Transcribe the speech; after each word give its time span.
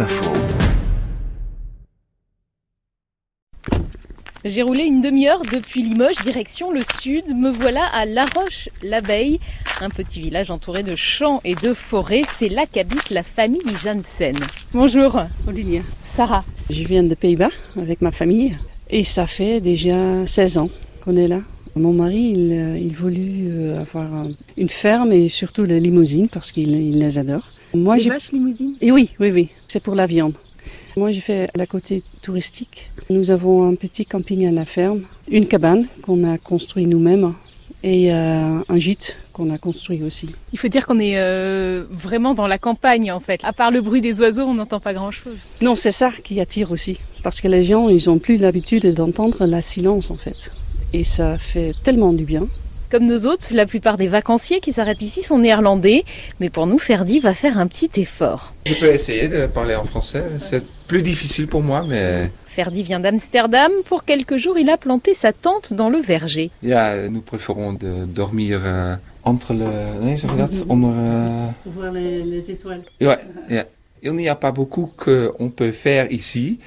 Info. 0.00 0.32
J'ai 4.44 4.62
roulé 4.62 4.82
une 4.82 5.00
demi-heure 5.00 5.42
depuis 5.42 5.82
Limoges, 5.82 6.20
direction 6.22 6.72
le 6.72 6.80
sud. 7.00 7.26
Me 7.28 7.50
voilà 7.50 7.84
à 7.86 8.04
La 8.04 8.26
Roche-l'Abeille, 8.26 9.38
un 9.80 9.90
petit 9.90 10.20
village 10.20 10.50
entouré 10.50 10.82
de 10.82 10.96
champs 10.96 11.40
et 11.44 11.54
de 11.54 11.74
forêts. 11.74 12.24
C'est 12.38 12.48
là 12.48 12.64
qu'habite 12.70 13.10
la 13.10 13.22
famille 13.22 13.60
Janssen. 13.82 14.36
Bonjour. 14.72 15.22
Odilia. 15.46 15.82
Sarah. 16.16 16.44
Je 16.70 16.82
viens 16.82 17.04
de 17.04 17.14
Pays-Bas 17.14 17.50
avec 17.76 18.00
ma 18.00 18.10
famille 18.10 18.56
et 18.90 19.04
ça 19.04 19.28
fait 19.28 19.60
déjà 19.60 20.26
16 20.26 20.58
ans 20.58 20.70
qu'on 21.04 21.16
est 21.16 21.28
là. 21.28 21.40
Mon 21.76 21.92
mari, 21.92 22.32
il, 22.36 22.52
euh, 22.52 22.78
il 22.78 22.92
voulut 22.94 23.48
euh, 23.50 23.80
avoir 23.80 24.26
euh, 24.26 24.28
une 24.56 24.68
ferme 24.68 25.12
et 25.12 25.28
surtout 25.28 25.66
des 25.66 25.80
limousines 25.80 26.28
parce 26.28 26.52
qu'il 26.52 26.70
il 26.76 27.00
les 27.00 27.18
adore. 27.18 27.42
Moi, 27.74 27.96
Des 27.96 28.04
j'ai- 28.04 28.10
vaches 28.10 28.30
limousines? 28.32 28.76
Et 28.80 28.92
oui, 28.92 29.10
oui, 29.18 29.32
oui, 29.32 29.48
c'est 29.66 29.80
pour 29.80 29.96
la 29.96 30.06
viande. 30.06 30.34
Moi, 30.96 31.10
j'ai 31.10 31.20
fait 31.20 31.48
la 31.56 31.66
côté 31.66 32.02
touristique. 32.22 32.90
Nous 33.10 33.32
avons 33.32 33.68
un 33.68 33.74
petit 33.74 34.06
camping 34.06 34.46
à 34.46 34.52
la 34.52 34.64
ferme, 34.64 35.02
une 35.28 35.46
cabane 35.46 35.86
qu'on 36.02 36.22
a 36.22 36.38
construit 36.38 36.86
nous-mêmes 36.86 37.34
et 37.82 38.14
euh, 38.14 38.60
un 38.68 38.78
gîte 38.78 39.18
qu'on 39.32 39.50
a 39.52 39.58
construit 39.58 40.04
aussi. 40.04 40.28
Il 40.52 40.58
faut 40.60 40.68
dire 40.68 40.86
qu'on 40.86 41.00
est 41.00 41.16
euh, 41.18 41.84
vraiment 41.90 42.34
dans 42.34 42.46
la 42.46 42.58
campagne 42.58 43.10
en 43.10 43.18
fait. 43.18 43.40
À 43.42 43.52
part 43.52 43.72
le 43.72 43.80
bruit 43.82 44.00
des 44.00 44.20
oiseaux, 44.20 44.44
on 44.44 44.54
n'entend 44.54 44.78
pas 44.78 44.94
grand-chose. 44.94 45.36
Non, 45.60 45.74
c'est 45.74 45.90
ça 45.90 46.12
qui 46.22 46.40
attire 46.40 46.70
aussi. 46.70 46.98
Parce 47.24 47.40
que 47.40 47.48
les 47.48 47.64
gens, 47.64 47.88
ils 47.88 48.08
ont 48.08 48.18
plus 48.18 48.36
l'habitude 48.36 48.86
d'entendre 48.94 49.44
la 49.46 49.60
silence, 49.60 50.12
en 50.12 50.16
fait. 50.16 50.52
Et 50.96 51.02
ça 51.02 51.38
fait 51.38 51.72
tellement 51.82 52.12
du 52.12 52.22
bien. 52.24 52.46
Comme 52.88 53.06
nos 53.06 53.26
hôtes, 53.26 53.50
la 53.50 53.66
plupart 53.66 53.96
des 53.96 54.06
vacanciers 54.06 54.60
qui 54.60 54.70
s'arrêtent 54.70 55.02
ici 55.02 55.22
sont 55.22 55.38
néerlandais. 55.38 56.04
Mais 56.38 56.50
pour 56.50 56.68
nous, 56.68 56.78
Ferdi 56.78 57.18
va 57.18 57.34
faire 57.34 57.58
un 57.58 57.66
petit 57.66 57.90
effort. 57.96 58.54
Je 58.64 58.74
peux 58.74 58.92
essayer 58.94 59.26
de 59.26 59.46
parler 59.46 59.74
en 59.74 59.82
français. 59.84 60.22
C'est 60.38 60.62
plus 60.86 61.02
difficile 61.02 61.48
pour 61.48 61.62
moi, 61.64 61.84
mais 61.88 62.30
Ferdi 62.46 62.84
vient 62.84 63.00
d'Amsterdam. 63.00 63.72
Pour 63.86 64.04
quelques 64.04 64.36
jours, 64.36 64.56
il 64.56 64.70
a 64.70 64.76
planté 64.76 65.14
sa 65.14 65.32
tente 65.32 65.74
dans 65.74 65.90
le 65.90 65.98
verger. 65.98 66.50
ja, 66.62 67.08
nous 67.08 67.22
préférons 67.22 67.72
de 67.72 68.04
dormir 68.06 68.60
euh, 68.64 68.94
entre 69.24 69.52
le. 69.52 69.66
Nee, 70.00 70.16
zeg 70.16 70.30
je 70.30 70.36
dat? 70.36 70.64
Onder. 70.68 70.92
euh, 70.94 71.48
Pour 71.64 71.72
voir 71.72 71.92
les, 71.92 72.48
étoiles. 72.52 72.82
Ouais. 73.00 73.18
Il 74.04 74.12
n'y 74.12 74.28
a 74.28 74.36
pas 74.36 74.52
beaucoup 74.52 74.92
qu'on 74.96 75.48
peut 75.50 75.72
faire 75.72 76.12
ici, 76.12 76.60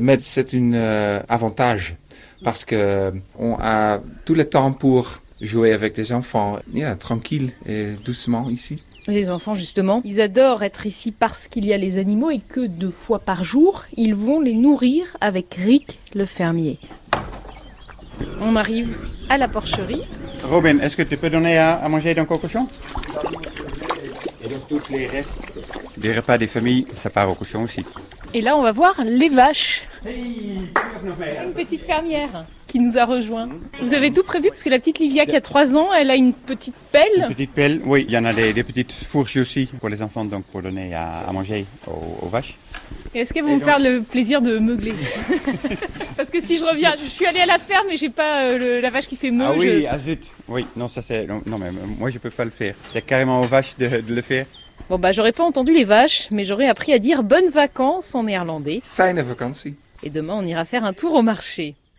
mais 0.00 0.16
c'est 0.20 0.54
un 0.54 0.72
euh, 0.72 1.20
avantage 1.28 1.96
parce 2.44 2.64
que 2.64 3.12
on 3.38 3.56
a 3.60 4.00
tout 4.24 4.34
le 4.34 4.44
temps 4.44 4.72
pour 4.72 5.20
jouer 5.40 5.72
avec 5.72 5.94
des 5.94 6.12
enfants, 6.12 6.58
ja, 6.72 6.94
tranquille 6.94 7.52
et 7.66 7.94
doucement 8.04 8.48
ici. 8.50 8.82
Les 9.08 9.28
enfants, 9.30 9.54
justement, 9.54 10.00
ils 10.04 10.20
adorent 10.20 10.62
être 10.62 10.86
ici 10.86 11.12
parce 11.12 11.48
qu'il 11.48 11.66
y 11.66 11.72
a 11.72 11.78
les 11.78 11.98
animaux 11.98 12.30
et 12.30 12.38
que 12.38 12.66
deux 12.66 12.90
fois 12.90 13.18
par 13.18 13.44
jour, 13.44 13.84
ils 13.96 14.14
vont 14.14 14.40
les 14.40 14.54
nourrir 14.54 15.16
avec 15.20 15.54
Rick, 15.54 15.98
le 16.14 16.24
fermier. 16.24 16.78
On 18.40 18.56
arrive 18.56 18.96
à 19.28 19.36
la 19.36 19.48
porcherie. 19.48 20.02
Robin, 20.44 20.78
est-ce 20.78 20.96
que 20.96 21.02
tu 21.02 21.16
peux 21.16 21.30
donner 21.30 21.58
à, 21.58 21.74
à 21.74 21.88
manger 21.88 22.14
le 22.14 22.24
cochon? 22.24 22.66
Et 24.44 24.48
donc 24.48 24.68
tous 24.68 24.80
les 24.90 25.06
restes 25.06 25.32
des 25.96 26.14
repas 26.14 26.38
des 26.38 26.46
familles, 26.46 26.86
ça 26.94 27.10
part 27.10 27.30
au 27.30 27.34
cochon 27.34 27.62
aussi. 27.64 27.84
Et 28.34 28.40
là, 28.40 28.56
on 28.56 28.62
va 28.62 28.72
voir 28.72 28.94
les 29.04 29.28
vaches. 29.28 29.82
Une 30.06 31.52
petite 31.54 31.84
fermière 31.84 32.44
qui 32.66 32.80
nous 32.80 32.98
a 32.98 33.04
rejoint. 33.04 33.48
Vous 33.80 33.94
avez 33.94 34.10
tout 34.10 34.24
prévu 34.24 34.48
parce 34.48 34.64
que 34.64 34.68
la 34.70 34.80
petite 34.80 34.98
Livia 34.98 35.24
qui 35.26 35.36
a 35.36 35.40
3 35.40 35.76
ans, 35.76 35.88
elle 35.96 36.10
a 36.10 36.16
une 36.16 36.32
petite 36.32 36.74
Une 36.74 36.90
pelle. 37.00 37.28
petite 37.28 37.52
pelle, 37.52 37.80
oui, 37.84 38.04
il 38.08 38.12
y 38.12 38.18
en 38.18 38.24
a 38.24 38.32
des, 38.32 38.52
des 38.52 38.64
petites 38.64 38.92
fourches 38.92 39.36
aussi 39.36 39.66
pour 39.78 39.88
les 39.88 40.02
enfants, 40.02 40.24
donc 40.24 40.44
pour 40.46 40.60
donner 40.62 40.92
à, 40.94 41.20
à 41.28 41.32
manger 41.32 41.64
aux, 41.86 42.26
aux 42.26 42.28
vaches. 42.28 42.56
Et 43.14 43.20
est-ce 43.20 43.32
qu'elles 43.32 43.44
vont 43.44 43.54
me 43.56 43.60
faire 43.60 43.78
le 43.78 44.00
plaisir 44.02 44.42
de 44.42 44.58
meugler 44.58 44.94
Parce 46.16 46.30
que 46.30 46.40
si 46.40 46.56
je 46.56 46.64
reviens, 46.64 46.94
je 47.00 47.08
suis 47.08 47.26
allée 47.26 47.40
à 47.40 47.46
la 47.46 47.58
ferme 47.60 47.88
et 47.90 47.96
j'ai 47.96 48.08
pas 48.10 48.42
euh, 48.46 48.58
le- 48.58 48.80
la 48.80 48.90
vache 48.90 49.06
qui 49.06 49.14
fait 49.14 49.30
meu. 49.30 49.46
ah 49.46 49.52
je- 49.56 49.60
oui, 49.60 49.86
ah 49.88 49.98
zut, 50.00 50.24
oui, 50.48 50.66
non, 50.74 50.88
ça 50.88 51.00
c'est, 51.02 51.24
non, 51.26 51.40
non, 51.46 51.58
mais 51.58 51.70
moi 51.98 52.10
je 52.10 52.18
peux 52.18 52.30
pas 52.30 52.44
le 52.44 52.50
faire. 52.50 52.74
C'est 52.92 53.02
carrément 53.06 53.40
aux 53.40 53.46
vaches 53.46 53.76
de, 53.78 53.86
de 53.86 54.14
le 54.14 54.22
faire. 54.22 54.46
Bon 54.88 54.98
bah 54.98 55.12
j'aurais 55.12 55.32
pas 55.32 55.44
entendu 55.44 55.72
les 55.72 55.84
vaches, 55.84 56.28
mais 56.30 56.44
j'aurais 56.44 56.68
appris 56.68 56.92
à 56.92 56.98
dire 56.98 57.22
bonnes 57.22 57.48
vacances 57.48 58.14
en 58.14 58.24
néerlandais. 58.24 58.82
Fijne 58.94 59.20
vakantie. 59.20 59.74
Et 60.02 60.10
demain 60.10 60.34
on 60.36 60.42
ira 60.42 60.64
faire 60.64 60.84
un 60.84 60.92
tour 60.92 61.14
au 61.14 61.22
marché. 61.22 61.74